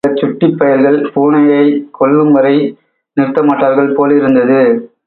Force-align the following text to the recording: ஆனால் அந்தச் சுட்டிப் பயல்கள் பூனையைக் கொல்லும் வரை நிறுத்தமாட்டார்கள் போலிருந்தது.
ஆனால் 0.03 0.09
அந்தச் 0.09 0.21
சுட்டிப் 0.21 0.55
பயல்கள் 0.59 0.97
பூனையைக் 1.13 1.75
கொல்லும் 1.91 2.31
வரை 2.31 2.55
நிறுத்தமாட்டார்கள் 3.17 3.95
போலிருந்தது. 3.95 4.61